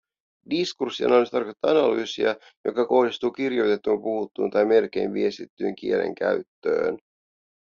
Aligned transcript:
Diskurssianalyysi 0.49 1.31
tarkoittaa 1.31 1.71
analyysiä, 1.71 2.35
joka 2.65 2.85
kohdistuu 2.85 3.31
kirjoitettuun, 3.31 4.01
puhuttuun 4.01 4.51
tai 4.51 4.65
merkein 4.65 5.13
viestittyyn 5.13 5.75
kielen 5.75 6.15
käyttöön 6.15 6.97